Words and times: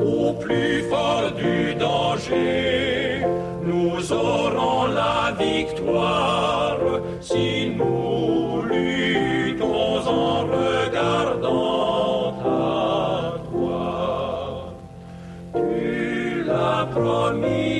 Au 0.00 0.32
plus 0.32 0.82
fort 0.90 1.30
du 1.36 1.74
danger, 1.74 3.24
nous 3.62 4.12
aurons 4.12 4.86
la 4.86 5.32
victoire 5.38 6.80
si 7.20 7.70
nous 7.76 8.62
luttons 8.62 9.98
en 10.06 10.40
regardant 10.56 12.34
à 12.44 13.38
toi. 13.50 14.74
Tu 15.54 16.42
l'as 16.44 16.86
promis, 16.90 17.73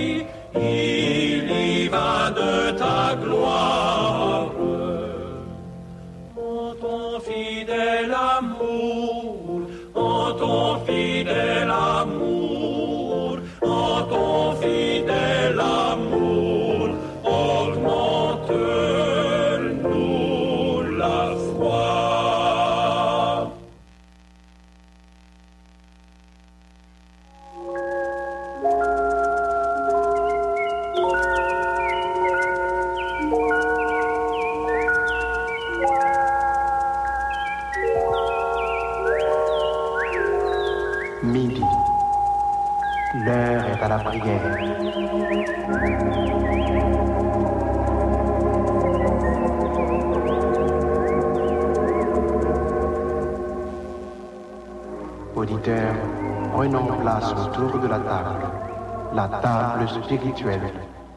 spirituelle 60.05 60.73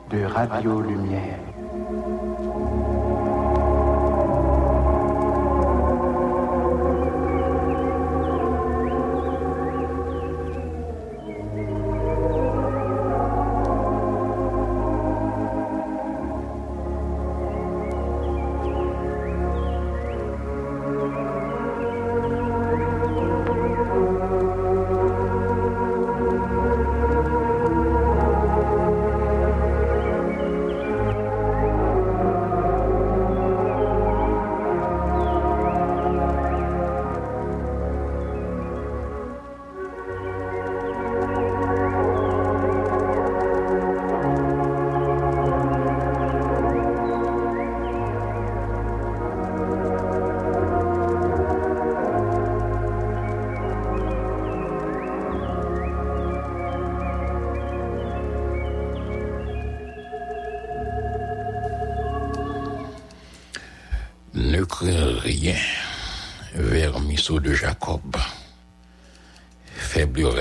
de 0.10 0.24
Radio 0.24 0.80
Lumière. 0.82 1.57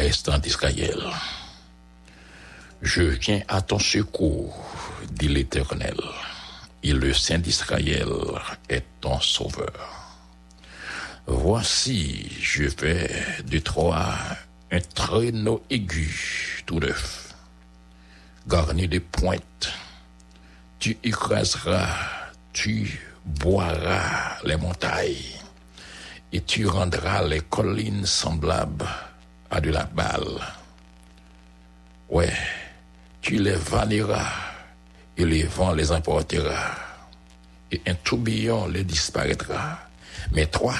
d'Israël. 0.07 1.03
Je 2.81 3.03
viens 3.03 3.43
à 3.49 3.61
ton 3.61 3.81
secours, 3.81 4.55
dit 5.11 5.27
l'Éternel, 5.27 5.97
et 6.85 6.93
le 6.93 7.13
Saint 7.13 7.39
d'Israël 7.39 8.07
est 8.69 8.85
ton 9.01 9.19
sauveur. 9.21 9.73
Voici, 11.27 12.31
je 12.41 12.69
fais 12.69 13.11
de 13.45 13.59
toi 13.59 14.15
un 14.71 14.81
traîneau 14.95 15.65
aigu 15.71 16.63
tout 16.67 16.79
neuf, 16.79 17.35
garni 18.47 18.87
de 18.87 19.01
pointes. 19.01 19.73
Tu 20.79 20.97
écraseras, 21.03 21.89
tu 22.53 23.01
boiras 23.25 24.39
les 24.45 24.57
montagnes, 24.57 25.41
et 26.33 26.43
tu 26.43 26.69
rendras 26.69 27.23
les 27.25 27.41
collines 27.41 28.07
semblables 28.07 28.87
à 29.51 29.61
de 29.61 29.71
la 29.71 29.85
balle. 29.85 30.41
Ouais, 32.09 32.33
tu 33.21 33.37
les 33.37 33.57
vanneras, 33.57 34.33
et 35.17 35.25
les 35.25 35.45
vents 35.45 35.73
les 35.73 35.91
emportera, 35.93 36.75
et 37.71 37.83
un 37.87 37.95
tourbillon 37.95 38.69
les 38.69 38.85
disparaîtra. 38.85 39.81
Mais 40.33 40.47
toi, 40.47 40.75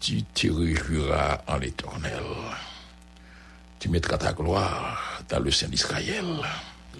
tu 0.00 0.22
te 0.22 0.48
réjouiras 0.48 1.42
en 1.46 1.56
l'éternel. 1.56 2.24
Tu 3.78 3.88
mettras 3.88 4.18
ta 4.18 4.32
gloire 4.32 5.22
dans 5.28 5.40
le 5.40 5.50
Saint 5.50 5.68
d'Israël. 5.68 6.24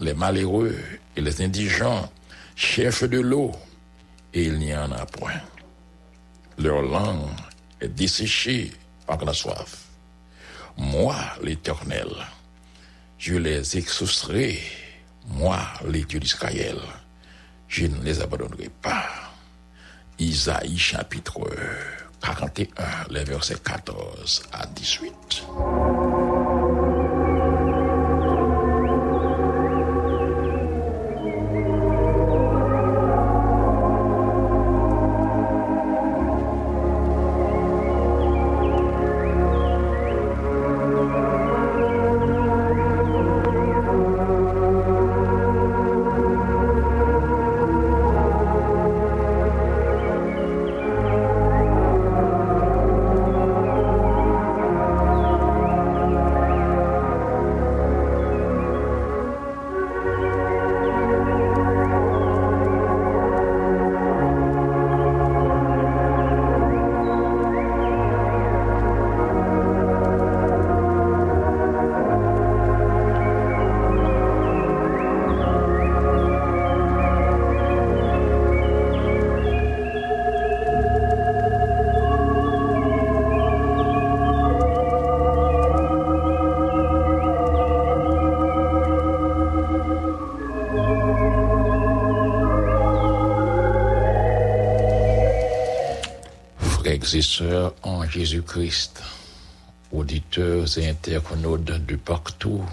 Les 0.00 0.14
malheureux 0.14 0.76
et 1.16 1.20
les 1.20 1.42
indigents 1.42 2.10
cherchent 2.56 3.04
de 3.04 3.20
l'eau 3.20 3.52
et 4.32 4.44
il 4.44 4.58
n'y 4.58 4.74
en 4.74 4.90
a 4.92 5.06
point. 5.06 5.40
Leur 6.58 6.82
langue 6.82 7.28
est 7.80 7.88
desséchée 7.88 8.72
par 9.06 9.24
la 9.24 9.32
soif. 9.32 9.83
Moi, 10.76 11.14
l'Éternel, 11.42 12.08
je 13.18 13.34
les 13.34 13.76
exaucerai, 13.76 14.60
moi, 15.26 15.60
les 15.86 16.04
dieux 16.04 16.20
d'Israël, 16.20 16.78
je 17.68 17.86
ne 17.86 18.02
les 18.02 18.20
abandonnerai 18.20 18.70
pas. 18.82 19.06
Isaïe 20.18 20.78
chapitre 20.78 21.40
41, 22.20 23.06
les 23.10 23.24
versets 23.24 23.58
14 23.62 24.44
à 24.52 24.66
18. 24.66 25.44
Et 97.12 97.22
sœurs 97.22 97.74
en 97.82 98.06
Jésus-Christ, 98.08 99.02
auditeurs 99.92 100.78
et 100.78 100.88
internautes 100.88 101.64
de 101.64 101.96
partout, 101.96 102.64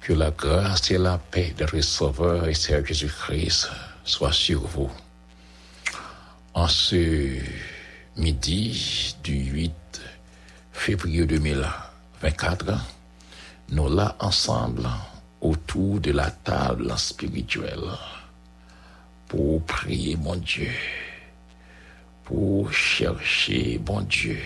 que 0.00 0.12
la 0.12 0.30
grâce 0.30 0.90
et 0.90 0.98
la 0.98 1.18
paix 1.18 1.54
de 1.56 1.64
notre 1.64 2.48
et 2.48 2.54
Seigneur 2.54 2.84
Jésus-Christ 2.84 3.68
soient 4.04 4.32
sur 4.32 4.66
vous. 4.66 4.90
En 6.54 6.66
ce 6.66 7.38
midi 8.16 9.14
du 9.22 9.34
8 9.34 9.72
février 10.72 11.26
2024, 11.26 12.72
nous 13.70 13.94
là 13.94 14.16
ensemble 14.18 14.88
autour 15.40 16.00
de 16.00 16.10
la 16.10 16.30
table 16.30 16.92
spirituelle 16.96 17.90
pour 19.28 19.62
prier 19.62 20.16
mon 20.16 20.36
Dieu, 20.36 20.70
pour 22.26 22.72
chercher 22.72 23.78
bon 23.78 24.00
Dieu, 24.00 24.40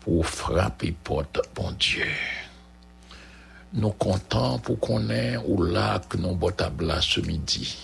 pour 0.00 0.26
frapper 0.26 0.94
porte 1.02 1.40
bon 1.54 1.72
Dieu. 1.72 2.06
Nous 3.72 3.90
comptons 3.90 4.58
pour 4.58 4.78
qu'on 4.78 5.08
ait 5.08 5.38
là 5.58 6.00
que 6.06 6.18
nous 6.18 6.38
là 6.80 7.00
ce 7.00 7.20
midi. 7.20 7.76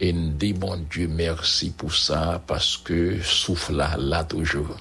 Et 0.00 0.12
nous 0.12 0.32
disons, 0.32 0.58
bon 0.58 0.86
Dieu, 0.90 1.06
merci 1.06 1.70
pour 1.70 1.94
ça, 1.94 2.42
parce 2.44 2.76
que 2.76 3.22
souffle 3.22 3.76
là, 3.76 3.96
là 3.98 4.24
toujours. 4.24 4.76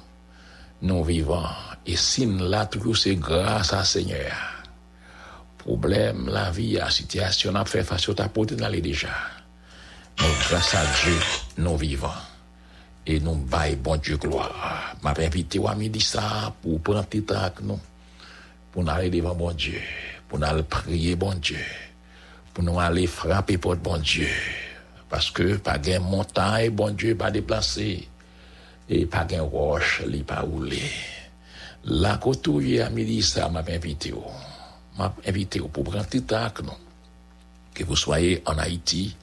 Nous 0.82 1.04
vivons. 1.04 1.46
Et 1.86 1.96
si 1.96 2.26
nous 2.26 2.50
là 2.50 2.66
toujours, 2.66 2.98
c'est 2.98 3.16
grâce 3.16 3.72
à 3.72 3.84
Seigneur. 3.84 4.66
Problème, 5.60 6.28
la 6.28 6.50
vie, 6.50 6.74
la 6.74 6.90
situation, 6.90 7.54
a 7.56 7.64
fait 7.66 7.84
face 7.84 8.10
au 8.10 8.16
tapote 8.16 8.54
dans 8.54 8.68
les 8.68 8.82
déjà. 8.82 9.16
Mais 10.20 10.34
grâce 10.50 10.74
à 10.74 10.84
Dieu, 11.04 11.20
nous 11.60 11.78
vivons. 11.78 12.10
Et 13.06 13.20
nous 13.20 13.36
baillons, 13.36 13.78
bon 13.84 13.98
Dieu, 13.98 14.18
gloire. 14.18 14.96
M'a 15.04 15.14
invité 15.18 15.60
à 15.68 15.76
midi 15.76 16.00
ça 16.00 16.54
pour 16.62 16.80
prendre 16.82 17.06
petit 17.06 17.24
avec 17.34 17.62
nous. 17.62 17.80
Pour 18.72 18.84
nous 18.84 18.90
aller 18.90 19.10
devant 19.10 19.36
bon 19.36 19.52
Dieu. 19.52 19.82
Pour 20.30 20.40
nous 20.40 20.46
aller 20.46 20.64
prier 20.64 21.16
bon 21.16 21.34
Dieu. 21.34 21.60
Pour 22.54 22.64
nous 22.64 22.80
aller 22.80 23.08
frapper 23.08 23.58
pour 23.58 23.76
bon 23.76 23.98
Dieu. 23.98 24.30
Parce 25.10 25.32
que 25.32 25.58
pas 25.58 25.78
de 25.78 25.98
montagne, 26.00 26.70
bon 26.70 26.96
Dieu, 26.96 27.16
pas 27.16 27.30
déplacé. 27.30 28.08
Et 28.90 29.06
pas 29.06 29.26
de 29.26 29.40
roche, 29.40 30.02
il 30.08 30.24
pas 30.24 30.42
roulé. 30.42 30.82
La 31.86 32.18
côté 32.18 32.82
à 32.82 32.90
midi 32.90 33.22
ça 33.22 33.50
m'a 33.50 33.60
invité. 33.60 34.14
M'a 34.98 35.14
invité 35.28 35.60
pour 35.60 35.84
prendre 35.84 36.06
petit 36.06 36.34
avec 36.34 36.64
nous. 36.64 36.72
Que 37.74 37.84
vous 37.84 37.96
soyez 37.96 38.42
en 38.46 38.58
Haïti, 38.58 39.16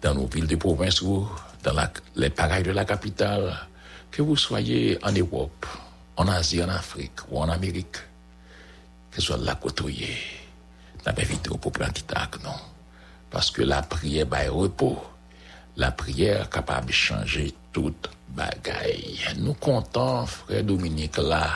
dans 0.00 0.14
nos 0.14 0.26
villes 0.26 0.46
de 0.46 0.56
province 0.56 1.02
ou 1.02 1.28
dans 1.62 1.72
la, 1.72 1.90
les 2.16 2.30
parages 2.30 2.62
de 2.62 2.72
la 2.72 2.84
capitale, 2.84 3.56
que 4.10 4.22
vous 4.22 4.36
soyez 4.36 4.98
en 5.02 5.12
Europe, 5.12 5.66
en 6.16 6.28
Asie, 6.28 6.62
en 6.62 6.68
Afrique 6.68 7.20
ou 7.30 7.38
en 7.38 7.48
Amérique, 7.48 7.96
que 9.10 9.20
ce 9.20 9.28
soit 9.28 9.38
la 9.38 9.54
côtoyer, 9.54 10.16
invité 11.06 11.50
pour 11.50 11.72
prendre 11.72 11.92
avec 12.14 12.42
nous. 12.42 12.50
Parce 13.30 13.50
que 13.50 13.62
la 13.62 13.82
prière 13.82 14.26
est 14.34 14.48
repos. 14.48 14.98
La 15.76 15.92
prière 15.92 16.50
capable 16.50 16.88
de 16.88 16.92
changer 16.92 17.54
toute 17.72 18.10
bagaille. 18.28 19.20
Nous 19.38 19.54
comptons, 19.54 20.26
frère 20.26 20.64
Dominique, 20.64 21.16
là, 21.16 21.48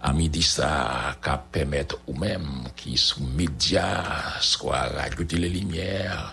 à 0.00 0.12
midi 0.12 0.42
ça, 0.42 1.16
qu'à 1.20 1.36
permettre 1.36 1.98
ou 2.06 2.14
même 2.14 2.68
qui 2.76 2.96
sous 2.96 3.22
médias, 3.24 4.38
soit 4.40 4.88
Radio 4.96 5.26
les 5.32 5.48
Lumières, 5.48 6.30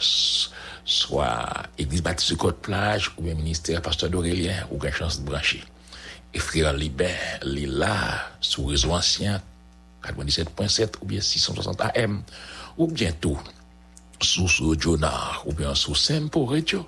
soit 0.86 1.64
Église 1.78 2.04
Baptiste 2.04 2.38
Côte-Plage, 2.38 3.12
ou 3.18 3.24
bien 3.24 3.34
ministère 3.34 3.82
Pasteur 3.82 4.10
d'Aurélien, 4.10 4.66
ou 4.72 4.78
bien 4.78 4.92
chance 4.92 5.20
de 5.20 5.26
brancher. 5.26 5.64
Et 6.34 6.40
frère 6.40 6.74
Libin, 6.74 7.10
il 7.44 7.72
là, 7.72 8.30
sous 8.40 8.66
réseau 8.66 8.92
ancien, 8.92 9.42
97.7, 10.04 10.94
ou 11.02 11.06
bien 11.06 11.22
660 11.22 11.82
AM, 11.82 12.22
ou 12.78 12.88
bien 12.88 13.12
tout, 13.12 13.40
sous 14.22 14.48
sous 14.48 14.80
Jonah, 14.80 15.42
ou 15.46 15.54
bien 15.54 15.74
sous 15.74 15.96
Sempo 15.96 16.46
Radio, 16.46 16.86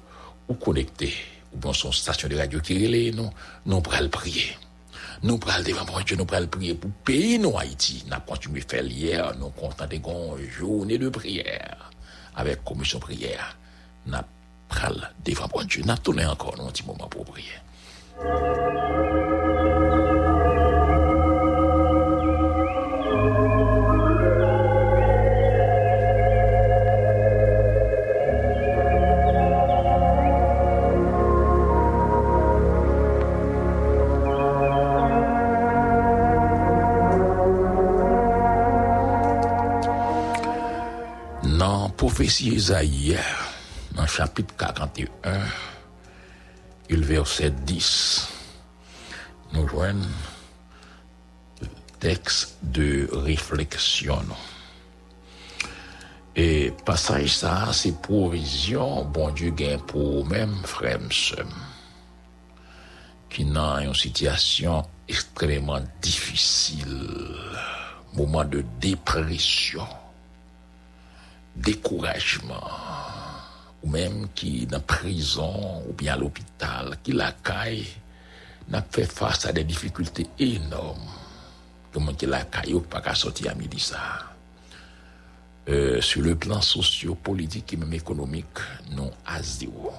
ou 0.47 0.53
connecté, 0.53 1.13
ou 1.53 1.57
bien 1.57 1.73
son 1.73 1.91
station 1.91 2.29
de 2.29 2.37
radio 2.37 2.59
qui 2.59 2.75
relève, 2.75 3.15
nous, 3.15 3.29
nous 3.65 3.81
le 3.99 4.09
prier. 4.09 4.55
Nous 5.23 5.39
prenons 5.39 5.63
devant 5.63 5.85
bon 5.85 5.99
Dieu, 6.01 6.15
nous 6.15 6.25
prenons 6.25 6.47
prier 6.47 6.75
pour 6.75 6.91
pays 7.03 7.39
nous 7.39 7.57
Haïti. 7.57 8.05
Nous 8.07 8.17
continué 8.27 8.61
à 8.61 8.69
faire 8.69 8.85
hier, 8.85 9.33
nous 9.39 9.49
constatons 9.49 10.37
une 10.37 10.49
journée 10.49 10.99
de 10.99 11.09
prière 11.09 11.89
avec 12.35 12.63
commission 12.63 12.99
prière. 12.99 13.57
Nous 14.07 14.17
prenons 14.69 15.01
devant 15.25 15.47
bon 15.47 15.63
Dieu. 15.63 15.83
Nous 15.85 15.95
tourné 15.97 16.25
encore 16.25 16.55
un 16.59 16.69
petit 16.69 16.83
moment 16.85 17.07
pour 17.07 17.25
prier. 17.25 17.47
Dans 41.59 41.89
prophétie 41.89 42.53
Isaïe, 42.53 43.17
chapitre 44.07 44.55
41, 44.57 45.39
le 46.89 47.01
verset 47.01 47.51
10, 47.51 48.29
nous 49.53 49.67
joignons 49.67 50.07
le 51.61 51.67
texte 51.99 52.57
de 52.63 53.07
réflexion. 53.11 54.23
Et 56.35 56.73
passage 56.85 57.35
ça, 57.35 57.69
c'est 57.73 58.01
provision, 58.01 59.05
bon 59.05 59.31
Dieu 59.31 59.51
gagne 59.51 59.79
pour 59.79 60.25
même 60.25 60.55
frère 60.63 60.99
qui 63.29 63.45
dans 63.45 63.79
une 63.79 63.93
situation 63.93 64.83
extrêmement 65.07 65.81
difficile, 66.01 67.05
moment 68.13 68.45
de 68.45 68.63
dépression 68.79 69.87
découragement, 71.57 72.63
ou 73.83 73.89
même 73.89 74.27
qui 74.33 74.65
dans 74.65 74.79
prison 74.79 75.83
ou 75.87 75.93
bien 75.93 76.13
à 76.13 76.17
l'hôpital, 76.17 76.97
qui 77.03 77.11
la 77.11 77.31
caille, 77.31 77.85
n'a 78.69 78.81
fait 78.81 79.05
face 79.05 79.45
à 79.45 79.53
des 79.53 79.63
difficultés 79.63 80.27
énormes. 80.39 81.09
Comment 81.93 82.13
qui 82.13 82.25
la 82.25 82.43
caille 82.43 82.73
ou 82.73 82.81
pas 82.81 83.01
qu'à 83.01 83.15
sortir 83.15 83.51
à 83.51 83.55
midi 83.55 83.79
ça. 83.79 84.33
Euh, 85.69 85.99
sur 86.01 86.21
le 86.21 86.35
plan 86.35 86.61
socio-politique 86.61 87.73
et 87.73 87.77
même 87.77 87.93
économique, 87.93 88.59
non 88.91 89.11
à 89.25 89.41
zéro. 89.41 89.91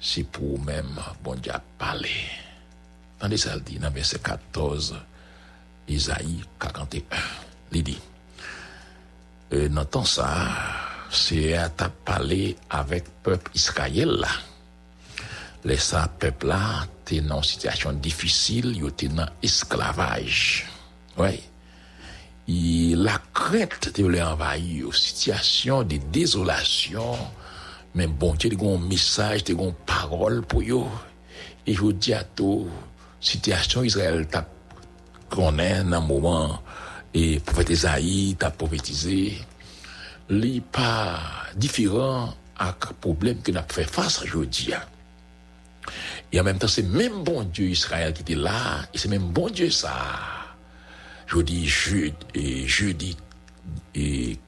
C'est 0.00 0.24
pour 0.24 0.60
même, 0.64 1.00
bon 1.24 1.34
Dieu, 1.34 1.52
parler. 1.78 2.10
Tandis 3.18 3.38
ça 3.38 3.58
dit 3.58 3.78
dans 3.78 3.90
verset 3.90 4.18
14, 4.18 4.96
Isaïe 5.88 6.44
41, 6.60 7.16
il 7.72 7.82
dit, 7.82 7.98
euh, 9.52 9.68
dans 9.68 9.84
temps 9.84 10.04
ça, 10.04 10.85
c'est 11.10 11.54
à 11.54 11.68
parler 12.04 12.56
avec 12.70 13.04
peuple 13.22 13.50
Israël 13.54 14.26
ça 15.76 16.08
peuple 16.20 16.46
là, 16.46 16.86
t'es 17.04 17.20
dans 17.20 17.38
une 17.38 17.42
situation 17.42 17.92
difficile, 17.92 18.76
ils 18.76 18.86
étaient 18.86 19.08
dans 19.08 19.26
esclavage. 19.42 20.66
Ouais. 21.18 21.40
Et 22.46 22.94
la 22.94 23.18
crainte 23.34 23.98
de 23.98 24.06
les 24.06 24.22
envahir, 24.22 24.94
situation 24.94 25.82
de 25.82 25.96
désolation, 26.12 27.16
mais 27.94 28.06
bon 28.06 28.34
Dieu, 28.34 28.50
il 28.52 28.62
y 28.62 28.64
a 28.64 28.74
un 28.74 28.78
message, 28.78 29.40
il 29.48 29.56
y 29.56 29.60
a 29.60 29.64
une 29.64 29.72
parole 29.72 30.42
pour 30.42 30.60
eux. 30.60 30.86
Et 31.66 31.74
je 31.74 31.90
dis 31.90 32.14
à 32.14 32.22
tout, 32.22 32.68
situation 33.20 33.82
Israël 33.82 34.26
t'a 34.28 34.46
connaît 35.28 35.82
dans 35.82 35.96
un 35.96 36.00
moment 36.00 36.62
et 37.12 37.40
prophète 37.40 37.70
Esaïe 37.70 38.36
t'a 38.38 38.50
prophétisé, 38.50 39.38
n'est 40.30 40.60
pas 40.60 41.20
différent 41.54 42.34
à 42.58 42.72
problème 43.00 43.40
que 43.42 43.52
avons 43.52 43.68
fait 43.68 43.84
face 43.84 44.22
aujourd'hui. 44.22 44.72
Et 46.32 46.40
en 46.40 46.44
même 46.44 46.58
temps, 46.58 46.68
c'est 46.68 46.82
même 46.82 47.22
bon 47.22 47.44
Dieu 47.44 47.66
Israël 47.66 48.12
qui 48.12 48.22
était 48.22 48.34
là, 48.34 48.86
et 48.92 48.98
c'est 48.98 49.08
même 49.08 49.28
bon 49.28 49.48
Dieu 49.48 49.70
ça. 49.70 49.94
Je 51.26 51.38
dis 51.38 51.66
jeudi, 51.66 52.14
et 52.34 52.66
jeudi 52.66 53.16
et 53.94 54.38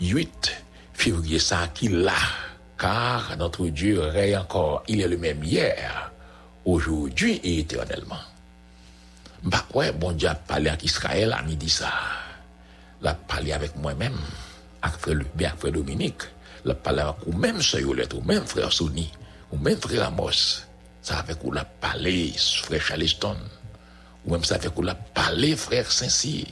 8 0.00 0.64
février 0.92 1.38
ça 1.38 1.68
qui 1.74 1.88
là, 1.88 2.12
car 2.78 3.36
notre 3.36 3.66
Dieu 3.66 4.00
règne 4.00 4.38
encore, 4.38 4.82
il 4.88 5.00
est 5.00 5.08
le 5.08 5.18
même 5.18 5.42
hier, 5.42 6.12
aujourd'hui 6.64 7.40
et 7.42 7.60
éternellement. 7.60 8.20
Bah 9.42 9.64
ouais, 9.74 9.92
bon 9.92 10.12
Dieu 10.12 10.28
a 10.28 10.34
parlé 10.34 10.68
avec 10.68 10.84
Israël 10.84 11.32
à 11.32 11.42
midi 11.42 11.68
ça. 11.68 11.92
Il 13.02 13.06
a 13.06 13.14
parlé 13.14 13.52
avec 13.52 13.76
moi-même, 13.76 14.18
avec 14.84 15.00
frère, 15.00 15.16
bien 15.34 15.52
frère 15.56 15.72
Dominique. 15.72 16.22
Il 16.64 16.70
a 16.70 16.74
parlé 16.74 17.00
avec 17.00 17.16
vous-même, 17.26 17.60
soeur 17.60 17.80
Yolette, 17.80 18.14
ou 18.14 18.20
même 18.20 18.46
frère 18.46 18.72
Sony, 18.72 19.10
ou 19.50 19.56
même 19.58 19.80
frère 19.80 20.06
Amos. 20.06 20.62
ça 21.02 21.18
avec 21.18 21.42
où 21.44 21.52
la 21.52 21.64
parler, 21.64 22.32
frère 22.36 22.80
Charleston, 22.80 23.36
ou 24.24 24.32
même 24.32 24.44
ça 24.44 24.54
avec 24.54 24.76
où 24.78 24.82
la 24.82 24.94
parler, 24.94 25.56
frère 25.56 25.90
Saint-Cyr, 25.90 26.46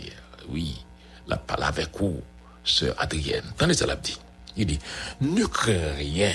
oui, 0.49 0.85
la 1.27 1.37
parler 1.37 1.65
avec 1.65 2.01
où, 2.01 2.21
sœur 2.65 2.95
Adrienne. 2.99 3.45
Tendez 3.57 3.75
ça, 3.75 3.87
l'a 3.87 3.97
dit. 3.97 4.19
Il 4.57 4.67
dit, 4.67 4.79
ne 5.21 5.47
crains 5.47 5.95
rien 5.97 6.33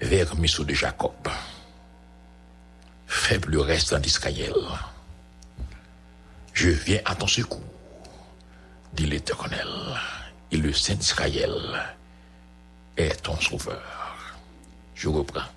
vers 0.00 0.36
Missou 0.36 0.64
de 0.64 0.74
Jacob. 0.74 1.12
Faible 3.06 3.58
reste 3.58 3.94
d'Israël. 3.94 4.54
Je 6.52 6.68
viens 6.68 7.00
à 7.06 7.14
ton 7.14 7.26
secours, 7.26 7.62
dit 8.92 9.06
l'Éternel, 9.06 9.68
et 10.52 10.58
le 10.58 10.72
Saint 10.72 10.94
d'Israël 10.94 11.56
est 12.96 13.22
ton 13.22 13.40
sauveur. 13.40 14.36
Je 14.94 15.08
reprends. 15.08 15.48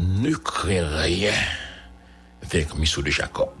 Ne 0.00 0.34
crains 0.34 0.88
rien 0.98 1.32
vers 2.42 2.76
Missou 2.76 3.00
de 3.02 3.10
Jacob. 3.10 3.54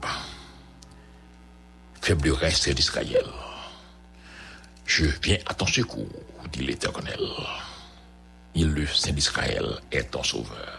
Faible 2.00 2.32
reste 2.32 2.68
d'Israël. 2.70 3.24
Je 4.84 5.06
viens 5.22 5.38
à 5.46 5.54
ton 5.54 5.66
secours, 5.66 6.08
dit 6.52 6.64
l'Éternel. 6.64 7.20
Il 8.56 8.68
le 8.72 8.86
Saint 8.86 9.12
d'Israël 9.12 9.78
est 9.92 10.10
ton 10.10 10.24
sauveur. 10.24 10.78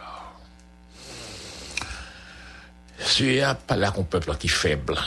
A 3.43 3.55
pas 3.55 3.75
là 3.75 3.93
un 3.97 4.03
peuple 4.03 4.35
qui 4.37 4.47
est 4.47 4.49
faible. 4.49 4.97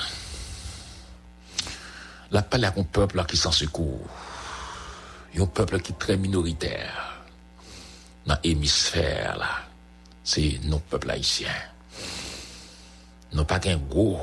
La 2.36 2.42
pas 2.42 2.58
là 2.58 2.70
un 2.76 2.82
peuple 2.82 3.24
qui 3.24 3.34
s'en 3.34 3.50
secours. 3.50 4.06
Un 5.38 5.46
peuple 5.46 5.80
qui 5.80 5.92
est 5.92 5.98
très 5.98 6.18
minoritaire. 6.18 7.24
Dans 8.26 8.36
l'hémisphère, 8.44 9.38
là, 9.38 9.62
c'est 10.22 10.60
nos 10.64 10.78
peuples 10.78 11.10
haïtiens. 11.10 11.48
Nous 13.32 13.44
pas 13.46 13.58
qu'un 13.58 13.78
gros 13.78 14.20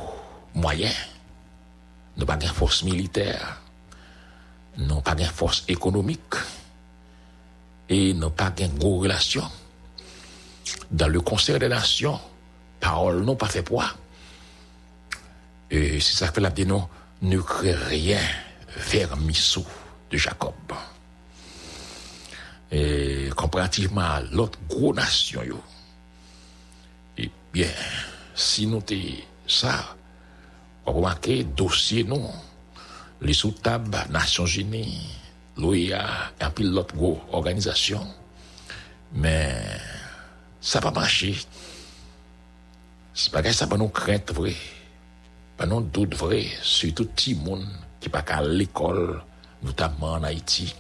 moyen. 0.54 0.92
Nous 2.16 2.28
pas 2.28 2.38
qu'une 2.38 2.50
force 2.50 2.84
militaire. 2.84 3.60
Nous 4.78 5.02
pas 5.02 5.16
qu'une 5.16 5.26
force 5.26 5.64
économique. 5.68 6.36
Et 7.90 8.14
nous 8.14 8.30
pas 8.30 8.52
qu'une 8.52 8.78
gros 8.78 9.00
relation. 9.00 9.50
Dans 10.92 11.08
le 11.08 11.20
concert 11.20 11.58
des 11.58 11.68
nations, 11.68 12.20
parole 12.80 13.24
non 13.24 13.36
pas 13.36 13.48
fait 13.48 13.64
poids. 13.64 13.90
Et 15.72 16.00
c'est 16.00 16.14
ça 16.14 16.28
que 16.28 16.40
la 16.40 16.52
dit 16.52 16.68
non, 16.68 16.88
ne 17.24 17.40
crée 17.40 17.74
rien 17.74 18.20
vers 18.76 19.16
Missou 19.18 19.66
de 20.12 20.18
Jacob. 20.18 20.54
Et 22.72 23.30
comparativement 23.36 24.02
à 24.02 24.22
l'autre 24.22 24.60
gros 24.68 24.94
nation, 24.94 25.42
eh 27.18 27.32
bien, 27.54 27.70
si 28.36 28.68
nous 28.68 28.84
ça, 29.48 29.96
on 30.86 30.94
remarque 30.94 31.30
dossier 31.56 32.04
non, 32.04 32.30
les 33.22 33.34
sous-tables 33.34 33.98
Nations 34.10 34.46
Unies, 34.46 35.08
l'OIA, 35.58 36.06
et 36.42 36.46
puis 36.54 36.66
l'autre 36.66 36.96
gros 36.96 37.22
organisation, 37.32 38.06
mais 39.14 39.56
ça 40.60 40.80
va 40.80 40.92
marcher. 40.92 41.38
C'est 43.14 43.32
pas 43.32 43.44
que 43.44 43.52
ça 43.52 43.68
pas 43.68 43.78
nous 43.78 43.90
crainte 43.90 44.34
vrai, 44.34 44.56
nous 45.66 45.82
doute 45.82 46.16
vrai, 46.16 46.48
surtout 46.62 47.06
tout 47.06 47.30
le 47.30 47.36
monde 47.36 47.68
qui 48.00 48.10
pas 48.10 48.22
qu'à 48.22 48.42
l'école, 48.42 49.22
notamment 49.62 50.14
en 50.14 50.24
Haïti. 50.24 50.76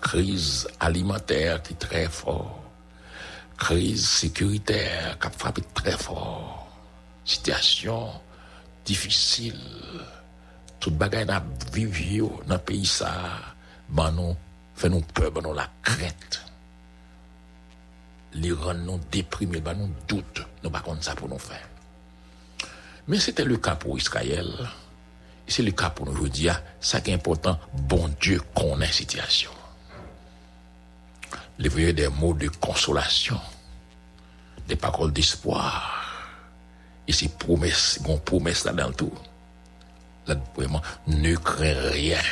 Crise 0.00 0.68
alimentaire 0.78 1.62
qui 1.62 1.72
est 1.72 1.76
très 1.76 2.06
fort. 2.06 2.62
Crise 3.58 4.08
sécuritaire 4.08 5.18
qui 5.18 5.26
a 5.26 5.30
frappé 5.30 5.62
très 5.74 5.92
fort. 5.92 6.68
Situation 7.24 8.08
difficile. 8.84 9.60
Tout 10.78 10.90
bagay 10.90 11.24
n'a 11.24 11.44
vivi 11.72 12.20
dans 12.20 12.54
le 12.54 12.58
pays 12.58 12.86
fait 14.74 14.88
nous 14.88 15.02
peur, 15.02 15.30
nous 15.42 15.52
la 15.52 15.68
crainte 15.82 16.50
les 18.34 18.52
rend 18.52 18.74
nous 18.74 19.00
déprimés, 19.10 19.60
bah 19.60 19.74
nous 19.74 19.90
doute, 20.08 20.42
nous 20.62 20.70
pas 20.70 20.82
ça 21.00 21.14
pour 21.14 21.28
nous 21.28 21.38
faire. 21.38 21.69
Mais 23.10 23.18
c'était 23.18 23.44
le 23.44 23.56
cas 23.56 23.74
pour 23.74 23.98
Israël. 23.98 24.46
Et 25.48 25.50
c'est 25.50 25.64
le 25.64 25.72
cas 25.72 25.90
pour 25.90 26.06
nous 26.06 26.12
aujourd'hui. 26.12 26.48
Ça 26.80 27.00
qui 27.00 27.10
est 27.10 27.14
important, 27.14 27.58
bon 27.74 28.08
Dieu 28.20 28.40
connaît 28.54 28.86
la 28.86 28.92
situation. 28.92 29.50
Voyez 31.58 31.92
des 31.92 32.06
mots 32.06 32.34
de 32.34 32.46
consolation, 32.46 33.40
des 34.68 34.76
paroles 34.76 35.12
d'espoir. 35.12 36.04
Et 37.08 37.12
ces 37.12 37.26
promesses, 37.26 37.98
bon 38.00 38.16
promesses 38.18 38.64
là 38.64 38.72
dans 38.72 38.92
tout. 38.92 39.12
Là, 40.28 40.36
vraiment, 40.54 40.80
ne 41.08 41.34
crains 41.34 41.90
rien. 41.90 42.22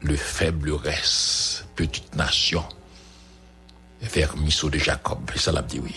Le 0.00 0.16
faible 0.16 0.72
reste, 0.72 1.66
petite 1.76 2.14
nation, 2.14 2.64
vers 4.00 4.34
Misso 4.38 4.70
de 4.70 4.78
Jacob. 4.78 5.30
Et 5.34 5.38
ça 5.38 5.52
dit 5.60 5.78
oui. 5.78 5.94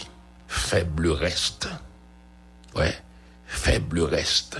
Faible 0.49 1.11
reste. 1.11 1.69
Ouais. 2.75 2.95
Faible 3.45 4.01
reste. 4.01 4.57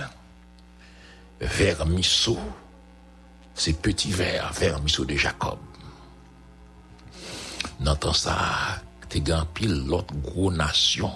Vers 1.40 1.86
Misso. 1.86 2.38
Ces 3.54 3.74
petits 3.74 4.12
vers 4.12 4.80
Misso 4.82 5.04
de 5.04 5.16
Jacob. 5.16 5.58
N'entend 7.80 8.12
ça, 8.12 8.80
t'es 9.08 9.20
grand 9.20 9.44
pile 9.46 9.86
l'autre 9.86 10.14
gros 10.14 10.52
nation. 10.52 11.10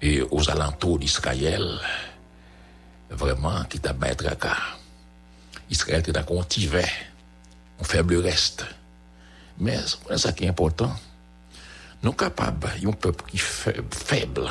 Et 0.00 0.22
aux 0.22 0.50
alentours 0.50 0.98
d'Israël, 0.98 1.80
vraiment, 3.10 3.64
qui 3.64 3.80
t'a 3.80 3.92
battu 3.92 4.26
à 4.26 4.36
Israël 5.70 6.02
t'a 6.02 6.22
cultivé. 6.22 6.84
Un 7.80 7.84
faible 7.84 8.16
reste. 8.16 8.64
Mais 9.58 9.78
c'est 10.08 10.18
ça 10.18 10.32
qui 10.32 10.44
est 10.44 10.48
important. 10.48 10.94
Nous 12.02 12.12
capables, 12.12 12.68
un 12.84 12.92
peuple 12.92 13.24
qui 13.28 13.36
est 13.36 13.82
faible. 13.90 14.48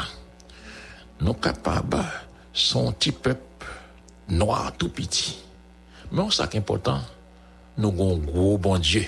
Nous 1.20 1.34
capables, 1.34 2.04
son 2.54 2.92
petit 2.92 3.12
peuple 3.12 3.66
noir 4.30 4.72
tout 4.78 4.90
petit. 4.90 5.38
Mais 6.12 6.24
c'est 6.30 6.38
ça 6.38 6.48
qui 6.48 6.58
est 6.58 6.60
important. 6.60 7.02
Nous 7.78 7.90
avons 7.90 8.16
un 8.16 8.20
gros 8.20 8.58
bon 8.58 8.78
Dieu. 8.78 9.06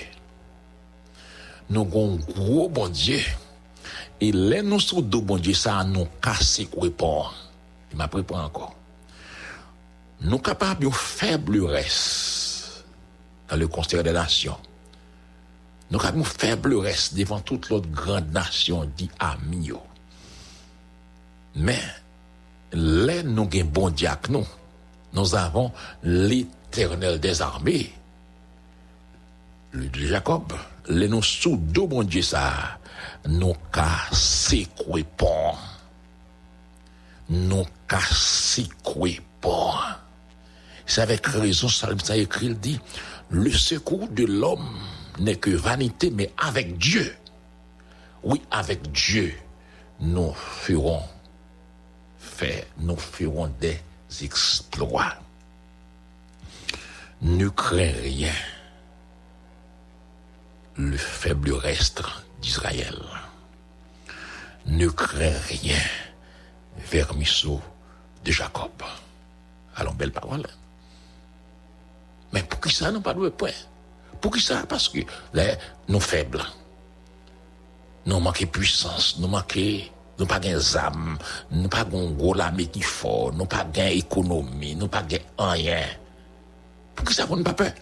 Nous 1.68 1.82
avons 1.82 2.14
un 2.14 2.32
gros 2.32 2.68
bon 2.68 2.88
Dieu. 2.88 3.20
Et 4.20 4.32
là, 4.32 4.62
nous 4.62 4.80
sommes 4.80 5.08
deux 5.08 5.20
bon 5.20 5.38
Dieu, 5.38 5.54
ça 5.54 5.82
nous 5.84 6.06
casse 6.20 6.60
quoi 6.70 7.32
Il 7.90 7.96
m'a 7.96 8.08
pris 8.08 8.24
encore. 8.30 8.74
Nous 10.20 10.38
capables 10.38 10.84
de 10.84 10.90
faible 10.90 11.64
reste 11.64 12.84
dans 13.48 13.56
le 13.56 13.66
concert 13.68 14.02
des 14.02 14.12
nations. 14.12 14.56
Nous 15.90 16.00
avons 16.04 16.22
faible 16.22 16.74
reste 16.76 17.14
devant 17.14 17.40
toute 17.40 17.68
l'autre 17.70 17.88
grande 17.88 18.30
nation 18.30 18.88
dit 18.96 19.10
amis. 19.18 19.72
Mais, 21.54 21.80
là, 22.72 23.22
nous 23.22 23.48
avons 23.52 23.64
bon 23.64 23.94
nous. 24.28 24.46
Nous 25.12 25.34
avons 25.34 25.72
l'éternel 26.02 27.18
des 27.18 27.42
armées. 27.42 27.92
Le 29.72 29.88
Jacob, 29.92 30.52
les 30.88 31.08
nous 31.08 31.22
sous 31.22 31.56
deux 31.56 31.86
bon 31.86 32.02
Dieu 32.02 32.22
ça, 32.22 32.78
nous 33.26 33.54
quoi 34.76 34.98
pont. 35.16 35.54
Nous 37.28 37.64
quoi 38.82 39.08
pont. 39.40 39.72
C'est 40.86 41.02
avec 41.02 41.26
raison, 41.26 41.68
ça 41.68 42.16
écrit, 42.16 42.46
il 42.46 42.58
dit, 42.58 42.80
le 43.30 43.52
secours 43.52 44.08
de 44.08 44.24
l'homme 44.24 44.76
n'est 45.20 45.36
que 45.36 45.50
vanité, 45.50 46.10
mais 46.10 46.32
avec 46.36 46.78
Dieu. 46.78 47.14
Oui, 48.24 48.42
avec 48.50 48.90
Dieu, 48.90 49.34
nous 50.00 50.32
ferons 50.34 51.02
faire, 52.20 52.64
nous 52.78 52.96
ferons 52.96 53.48
des 53.60 53.80
exploits. 54.22 55.16
Ne 57.22 57.48
crains 57.48 57.92
rien. 58.02 58.32
Le 60.76 60.96
faible 60.96 61.52
reste 61.52 62.02
d'Israël. 62.40 62.98
Ne 64.66 64.88
crains 64.88 65.38
rien. 65.48 65.80
Vermisseau 66.90 67.60
de 68.24 68.30
Jacob. 68.30 68.70
Allons, 69.76 69.94
belle 69.94 70.12
parole. 70.12 70.46
Mais 72.32 72.42
pour 72.42 72.60
qui 72.60 72.74
ça, 72.74 72.92
nous 72.92 73.00
pas 73.00 73.14
de 73.14 73.28
point? 73.30 73.50
Pour 74.20 74.32
qui 74.32 74.40
ça? 74.40 74.64
Parce 74.68 74.88
que 74.88 75.00
là, 75.32 75.56
nous 75.88 76.00
faibles. 76.00 76.44
Nous 78.06 78.20
manquons 78.20 78.46
puissance, 78.46 79.18
nous 79.18 79.28
manquons, 79.28 79.80
nous 80.20 80.26
pas 80.26 80.38
gain 80.38 80.60
âme, 80.76 81.16
nous 81.50 81.68
pas 81.68 81.84
gain 81.84 82.10
gros 82.10 82.34
l'armée 82.34 82.66
qui 82.66 82.82
fort, 82.82 83.32
nous 83.32 83.46
pas 83.46 83.64
gain 83.64 83.86
économie, 83.86 84.76
nous 84.76 84.86
pas 84.86 85.02
gain 85.02 85.18
rien. 85.38 85.82
Pour 86.94 87.06
qui 87.06 87.14
ça, 87.14 87.26
nous 87.26 87.42
pas 87.42 87.54
peur? 87.54 87.72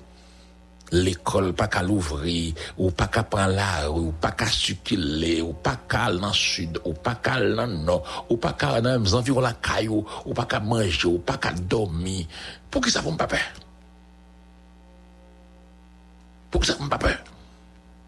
L'école 0.91 1.53
pas 1.53 1.67
qu'à 1.67 1.83
l'ouvrir, 1.83 2.55
ou 2.79 2.91
pas 2.91 3.09
qu'à 3.09 3.23
prendre 3.23 3.53
la 3.53 3.89
rue, 3.89 4.07
ou 4.07 4.13
pas 4.13 4.31
qu'à 4.31 4.47
circuler, 4.47 5.43
ou 5.43 5.53
pas 5.53 5.77
qu'à 5.89 6.05
aller 6.05 6.19
dans 6.21 6.29
le 6.29 6.33
sud, 6.33 6.81
ou 6.85 6.95
pas 6.95 7.17
qu'à 7.17 7.35
aller 7.35 7.55
dans 7.55 7.67
le 7.67 7.77
nord, 7.77 8.27
ou 8.31 8.37
pas 8.37 8.53
qu'à 8.53 8.71
aller 8.71 8.83
dans 8.83 9.03
les 9.03 9.15
environs 9.15 9.41
la 9.41 9.53
caillou, 9.53 10.07
ou 10.25 10.33
pas 10.33 10.47
qu'à 10.47 10.61
manger, 10.61 11.09
ou 11.09 11.19
pas 11.19 11.37
qu'à 11.37 11.53
dormir. 11.53 12.27
Pour 12.71 12.81
qui 12.81 12.91
ça 12.91 13.03
vous 13.03 13.15
pas 13.17 13.27
peur? 13.27 13.39
Pour 16.51 16.63
qui 16.63 16.69
ça 16.69 16.77
vous 16.79 16.89
pas 16.89 16.99
peur? 16.99 17.19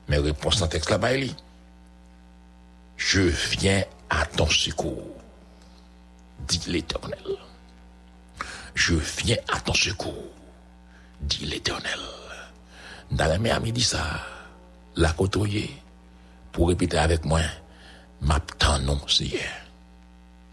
Mais 0.08 0.18
réponse 0.18 0.58
dans 0.58 0.66
le 0.66 0.70
texte 0.70 0.88
là-bas, 0.88 1.10
je 2.96 3.20
viens 3.58 3.82
à 4.10 4.26
ton 4.26 4.48
secours, 4.48 5.16
dit 6.46 6.60
l'Éternel. 6.66 7.18
Je 8.74 8.94
viens 8.94 9.36
à 9.48 9.60
ton 9.60 9.74
secours, 9.74 10.30
dit 11.20 11.46
l'Éternel. 11.46 12.00
Dans 13.10 13.26
la 13.26 13.38
mer, 13.38 13.60
midi 13.60 13.82
ça, 13.82 14.20
la 14.96 15.12
côtoyer, 15.12 15.70
pour 16.52 16.68
répéter 16.68 16.98
avec 16.98 17.24
moi, 17.24 17.40
m'attend 18.20 18.78
non, 18.80 19.00
Seigneur. 19.08 19.40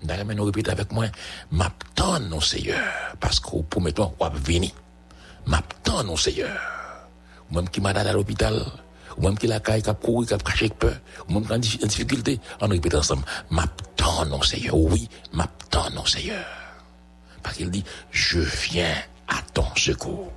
Dans 0.03 0.15
la 0.15 0.23
mer, 0.23 0.35
nous 0.35 0.45
répéter 0.45 0.71
avec 0.71 0.91
moi, 0.91 1.07
m'attend 1.51 2.19
non, 2.19 2.39
Seigneur, 2.39 3.15
parce 3.19 3.39
que 3.39 3.61
pour 3.61 3.81
mettre 3.81 4.01
on 4.01 4.23
va 4.23 4.29
venir. 4.29 4.71
M'attend 5.45 6.03
non, 6.03 6.15
Seigneur. 6.15 6.57
Même 7.51 7.69
qui 7.69 7.79
m'a 7.79 7.89
à 7.91 8.11
l'hôpital, 8.11 8.65
ou 9.17 9.21
même 9.23 9.37
qui 9.37 9.47
la 9.47 9.59
caille, 9.59 9.81
qui 9.81 9.89
a 9.89 9.93
couru, 9.93 10.25
qui 10.25 10.33
a 10.33 10.37
caché 10.37 10.69
peur, 10.69 10.97
ou 11.29 11.33
même 11.33 11.45
qui 11.45 11.51
a 11.51 11.55
en 11.55 11.87
difficulté, 11.87 12.39
on 12.61 12.67
répète 12.67 12.95
ensemble, 12.95 13.23
m'attend 13.49 14.25
non, 14.25 14.41
Seigneur. 14.41 14.75
Oui, 14.75 15.09
m'attend 15.33 15.89
non, 15.91 16.05
Seigneur. 16.05 16.45
Parce 17.43 17.57
qu'il 17.57 17.69
dit, 17.71 17.83
je 18.11 18.39
viens 18.39 18.95
à 19.27 19.41
ton 19.53 19.65
secours. 19.75 20.31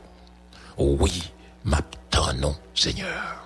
Oui, 0.78 1.22
m'attend 1.64 2.32
non, 2.34 2.56
Seigneur. 2.74 3.44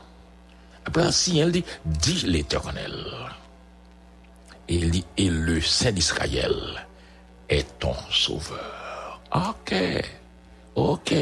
Après, 0.87 1.03
ainsi, 1.03 1.39
elle 1.39 1.53
dit, 1.53 1.65
dit 1.85 2.27
l'éternel. 2.27 2.95
Et 4.69 4.77
il 4.77 4.91
dit, 4.91 5.05
et 5.17 5.29
le 5.29 5.61
Saint 5.61 5.93
d'Israël 5.93 6.87
est 7.49 7.79
ton 7.79 7.95
sauveur. 8.11 9.21
Ok, 9.33 9.75
ok. 10.75 11.15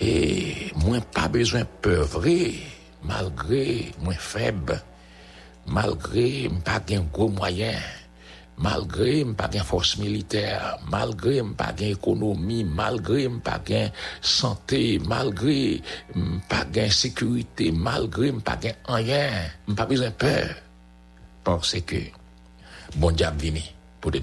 Et 0.00 0.72
moins 0.76 1.00
pas 1.00 1.28
besoin 1.28 1.64
peur 1.82 2.04
vrai, 2.06 2.54
malgré 3.02 3.92
moins 4.00 4.14
faible, 4.14 4.80
malgré 5.66 6.48
pas 6.64 6.80
gain 6.80 7.04
gros 7.12 7.28
moyens, 7.28 7.82
malgré 8.56 9.24
pas 9.24 9.48
gain 9.48 9.64
force 9.64 9.98
militaire, 9.98 10.78
malgré 10.90 11.42
pas 11.56 11.72
gain 11.72 11.88
économie, 11.88 12.64
malgré 12.64 13.28
pas 13.28 13.58
gain 13.58 13.90
santé, 14.20 15.00
malgré 15.06 15.82
pas 16.48 16.64
gain 16.64 16.90
sécurité, 16.90 17.72
malgré 17.72 18.32
pas 18.32 18.56
gain 18.56 18.74
rien, 18.86 19.30
pas 19.76 19.86
besoin 19.86 20.10
peur. 20.12 20.54
Parce 21.42 21.80
que 21.80 21.96
bon 22.96 23.10
diable 23.10 23.40
vini 23.40 23.64
pour 24.00 24.10
des. 24.10 24.22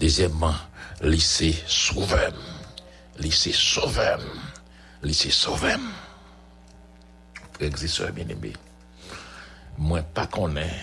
Deuxièmement, 0.00 0.54
lycée 1.02 1.54
sauveur. 1.66 2.32
Lycée 3.18 3.52
sauveur. 3.52 4.20
Lycée 5.02 5.30
sauveur. 5.30 5.78
Frères 7.52 7.82
et 7.82 7.88
sœurs 7.88 8.12
bien-aimés, 8.12 8.52
moi 9.76 10.00
pas 10.02 10.28
qu'on 10.28 10.54
est 10.56 10.80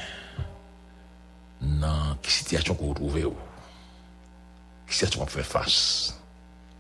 dans 1.62 2.17
quelle 2.21 2.32
situation 2.32 2.76
qu'on 2.76 2.91
ou 2.91 3.10
quelle 4.86 4.93
situation 4.93 5.21
qu'on 5.21 5.26
fait 5.26 5.43
face. 5.43 6.19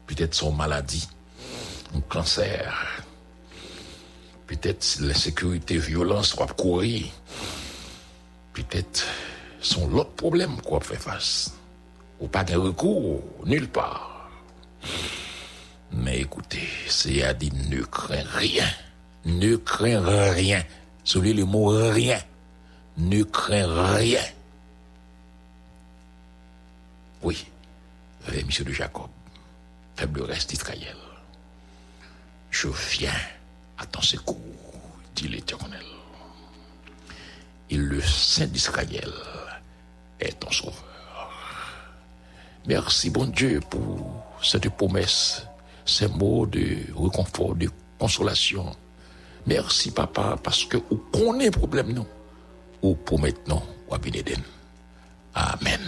Peut-être 0.05 0.33
son 0.33 0.51
maladie, 0.51 1.07
un 1.95 2.01
cancer, 2.01 3.01
peut-être 4.47 4.97
l'insécurité, 4.99 5.77
violence 5.77 6.33
qu'on 6.33 6.45
courir, 6.47 7.05
peut-être 8.53 9.05
son 9.61 9.87
l'autre 9.87 10.11
problème 10.11 10.59
qu'on 10.61 10.81
fait 10.81 10.97
face. 10.97 11.53
Ou 12.19 12.27
pas 12.27 12.43
de 12.43 12.55
recours, 12.55 13.23
nulle 13.45 13.69
part. 13.69 14.29
Mais 15.95 16.19
écoutez, 16.19 16.67
c'est 16.87 17.23
à 17.23 17.33
dire 17.33 17.53
ne 17.69 17.81
crains 17.83 18.23
rien. 18.33 18.67
Ne 19.25 19.55
crains 19.55 20.01
rien. 20.31 20.63
Souliez 21.03 21.33
le 21.33 21.45
mot 21.45 21.67
rien. 21.67 22.19
Ne 22.97 23.23
crains 23.23 23.95
rien. 23.95 24.21
Oui, 27.23 27.45
monsieur 28.45 28.63
de 28.63 28.71
Jacob, 28.71 29.09
faible 29.95 30.21
reste 30.21 30.51
d'Israël. 30.51 30.95
Je 32.51 32.67
viens 32.91 33.19
à 33.79 33.85
ton 33.87 34.01
secours, 34.01 34.37
dit 35.15 35.27
l'Éternel. 35.27 35.81
Et 37.69 37.77
le 37.77 37.99
Saint 38.01 38.45
d'Israël 38.45 39.11
est 40.19 40.39
ton 40.39 40.51
sauveur. 40.51 40.83
Merci, 42.67 43.09
bon 43.09 43.25
Dieu, 43.25 43.59
pour 43.69 44.23
cette 44.43 44.69
promesse, 44.69 45.47
ces 45.85 46.07
mots 46.07 46.45
de 46.45 46.77
réconfort, 46.97 47.55
de 47.55 47.69
consolation. 47.99 48.75
Merci, 49.45 49.91
papa, 49.91 50.37
parce 50.43 50.65
que 50.65 50.77
vous 50.89 50.97
connaissez 51.11 51.51
le 51.51 51.51
problème, 51.51 51.93
non? 51.93 52.07
Ou 52.81 52.95
pour 52.95 53.19
maintenant, 53.19 53.63
ou 53.89 53.93
à 53.93 53.99
Amen. 55.35 55.81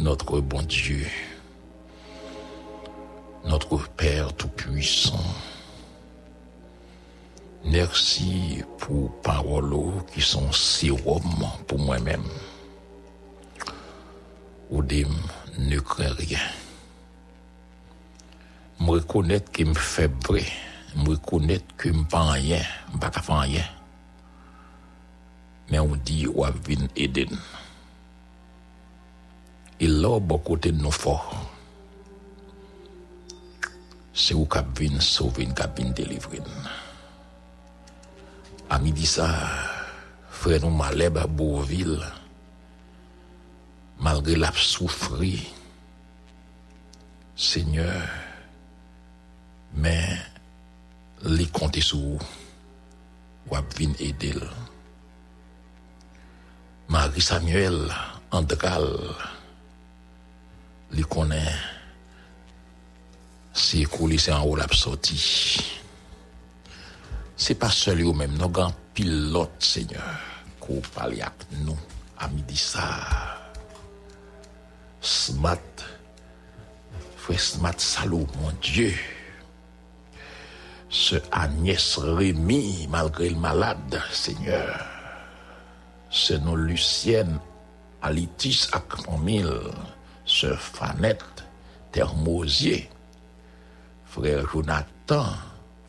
Notre 0.00 0.40
bon 0.40 0.62
Dieu, 0.62 1.06
notre 3.44 3.88
Père 3.90 4.34
Tout-Puissant, 4.34 5.22
merci 7.64 8.64
pour 8.78 9.12
paroles 9.22 9.76
qui 10.12 10.20
sont 10.20 10.50
sérum 10.50 11.22
pour 11.68 11.78
moi-même. 11.78 12.24
Oudim 14.70 15.14
ne 15.56 15.78
crains 15.78 16.12
rien. 16.14 16.40
Me 18.80 18.90
reconnaître 18.90 19.52
que 19.52 19.62
me 19.62 19.74
fait 19.74 20.10
vrai, 20.26 20.46
me 20.96 21.10
reconnaître 21.10 21.76
que 21.76 21.90
me 21.90 22.02
pas 22.02 22.28
rien, 22.32 22.62
me 22.92 22.98
pas 22.98 23.12
faire 23.12 23.38
rien. 23.38 23.64
Mais 25.70 25.78
on 25.78 25.94
dit, 25.94 26.26
ou 26.26 26.42
vin 26.42 26.88
Eden. 26.96 27.28
Et 27.28 27.59
là, 29.86 30.20
bon 30.20 30.38
côté 30.38 30.72
nous 30.72 30.90
fort. 30.90 31.50
C'est 34.12 34.34
où 34.34 34.44
cap 34.44 34.66
vin 34.78 35.00
sauver, 35.00 35.46
cap 35.54 35.78
vin 35.78 35.90
délivrer. 35.90 36.42
À 38.68 38.78
midi 38.78 39.06
ça, 39.06 39.28
frère 40.30 40.60
nous 40.60 40.70
malèbe 40.70 41.16
à 41.16 41.26
Bourville, 41.26 42.00
malgré 43.98 44.36
la 44.36 44.52
souffrir, 44.52 45.40
Seigneur, 47.34 48.02
mais 49.74 50.16
les 51.24 51.46
compter 51.46 51.80
sur 51.80 51.98
vous, 51.98 52.18
ou 53.50 53.56
à 53.56 53.62
aider. 53.98 54.34
Marie 56.88 57.20
Samuel, 57.20 57.88
Andral, 58.30 58.98
li 60.92 61.02
connaît 61.02 61.54
c'est 63.52 63.84
coulé 63.84 64.18
c'est 64.18 64.32
en 64.32 64.42
haut 64.44 64.56
la 64.56 64.66
sorti 64.68 65.80
c'est 67.36 67.54
pas 67.54 67.70
seul 67.70 68.04
ou 68.04 68.12
même 68.12 68.36
nos 68.36 68.48
grands 68.48 68.74
pilotes 68.94 69.62
seigneur 69.62 70.20
qu'on 70.60 70.80
parle 70.94 71.12
avec 71.12 71.32
nous 71.64 71.78
à 72.18 72.28
midi 72.28 72.56
ça 72.56 73.40
smart 75.00 75.56
frère 77.16 77.40
smart 77.40 77.78
salaud 77.78 78.26
mon 78.40 78.52
dieu. 78.62 78.94
Ce 80.88 81.16
Agnès 81.30 81.98
Rémy 81.98 82.88
malgré 82.90 83.28
le 83.28 83.36
malade 83.36 84.00
seigneur. 84.10 84.86
Ce 86.10 86.34
nom 86.34 86.56
Lucienne 86.56 87.38
Alitis 88.02 88.66
Akmamil 88.72 89.48
Sœur 90.24 90.60
Fanette 90.60 91.44
Thermosier, 91.92 92.88
frère 94.04 94.48
Jonathan, 94.48 95.26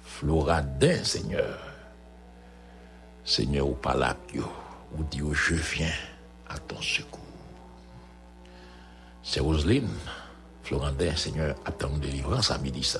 Floradin, 0.03 1.03
Seigneur. 1.03 1.59
Seigneur, 3.23 3.67
ou 3.69 3.75
pas 3.75 3.95
là, 3.95 4.17
ou 4.97 5.03
dit, 5.03 5.21
oh, 5.21 5.33
je 5.33 5.53
viens 5.53 5.93
à 6.49 6.57
ton 6.57 6.81
secours. 6.81 7.19
C'est 9.23 9.39
Roselyne, 9.39 9.87
Floradin, 10.63 11.15
Seigneur, 11.15 11.55
attend 11.65 11.95
délivrance 11.97 12.49
à 12.49 12.57
midi 12.57 12.83
ça. 12.83 12.99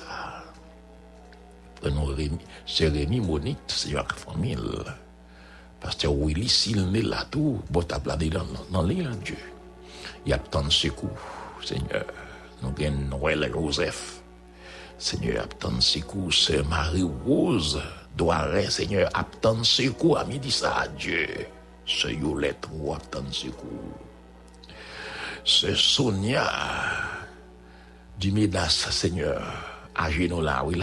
Prenons 1.80 2.04
Rémi, 2.04 2.38
c'est 2.64 2.88
Rémi 2.88 3.20
Monique, 3.20 3.58
Seigneur, 3.66 4.06
famille. 4.12 4.56
Pasteur 5.80 6.14
Willy, 6.14 6.48
s'il 6.48 6.88
n'est 6.92 7.02
là 7.02 7.24
tout, 7.28 7.60
bon, 7.68 7.82
t'as 7.82 7.98
dans, 7.98 8.46
dans 8.70 8.82
l'île, 8.84 9.10
Dieu. 9.24 9.36
Il 10.24 10.30
y 10.30 10.32
a 10.32 10.38
tant 10.38 10.62
de 10.62 10.70
secours, 10.70 11.10
Seigneur. 11.64 12.04
Nous 12.62 12.70
gagnons 12.70 13.18
Noël 13.18 13.50
Joseph. 13.52 14.20
Seigneur, 14.98 15.48
tant 15.48 15.72
de 15.72 15.80
secours, 15.80 16.32
c'est 16.32 16.62
Marie-Rose. 16.62 17.82
Doiret, 18.16 18.70
Seigneur, 18.70 19.08
tant 19.40 19.54
de 19.54 19.64
secours 19.64 20.18
à 20.18 20.24
midi 20.24 20.50
ça, 20.50 20.86
Dieu. 20.96 21.26
C'est 21.86 22.14
Yolette, 22.14 22.68
ou. 22.72 22.94
C'est 25.44 25.76
Sonia 25.76 26.48
du 28.18 28.30
Seigneur. 28.92 29.42
À 29.94 30.10
genoux 30.10 30.40
là, 30.40 30.62
oui, 30.64 30.76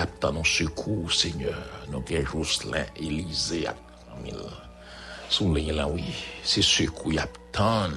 secours, 0.43 1.11
Seigneur. 1.13 1.57
Nous 1.89 2.01
gagnons 2.01 2.25
Jocelyn, 2.43 2.85
Élisée, 2.97 3.67
à. 3.67 3.75
Souligne 5.29 5.73
là, 5.73 5.87
oui, 5.87 6.03
c'est 6.43 6.63
secours, 6.63 7.11
il 7.11 7.15
y 7.15 7.19
a 7.19 7.27
tant. 7.51 7.89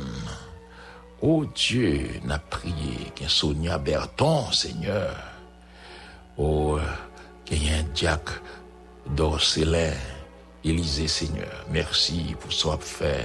Oh 1.25 1.45
Dieu, 1.55 2.21
n'a 2.25 2.41
prié 2.41 3.13
qu'un 3.15 3.29
Sonia 3.29 3.79
Berton, 3.79 4.51
Seigneur. 4.51 5.15
Oh, 6.37 6.81
qu'il 7.45 7.63
y 7.63 7.69
ait 7.69 7.75
un 7.75 7.85
Jack 7.95 8.23
d'Orcélin, 9.07 9.93
Élisée, 10.65 11.07
Seigneur. 11.07 11.65
Merci 11.71 12.35
pour 12.41 12.53
ce 12.53 12.77
fait. 12.81 13.25